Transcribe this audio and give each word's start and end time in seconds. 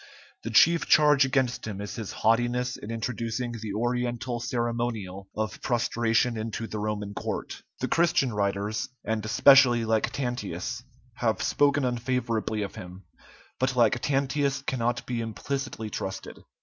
The 0.41 0.49
chief 0.49 0.87
charge 0.87 1.25
against 1.25 1.67
him 1.67 1.79
is 1.79 1.95
his 1.95 2.11
haughtiness 2.11 2.75
in 2.75 2.89
introducing 2.89 3.51
the 3.51 3.73
Oriental 3.75 4.39
ceremonial 4.39 5.29
of 5.35 5.61
prostration 5.61 6.37
into 6.37 6.65
the 6.65 6.79
Roman 6.79 7.13
court. 7.13 7.61
The 7.81 7.87
Christian 7.87 8.33
writers, 8.33 8.89
and 9.05 9.23
especially 9.23 9.85
Lactantius, 9.85 10.81
have 11.17 11.43
spoken 11.43 11.85
unfavorably 11.85 12.63
of 12.63 12.73
him; 12.73 13.03
but 13.59 13.75
Lactantius 13.75 14.63
cannot 14.65 15.05
be 15.05 15.21
implicitly 15.21 15.91
trusted. 15.91 16.39